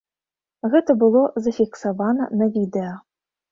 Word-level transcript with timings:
Гэта 0.75 0.95
было 1.03 1.21
зафіксавана 1.49 2.31
на 2.43 2.51
відэа. 2.59 2.93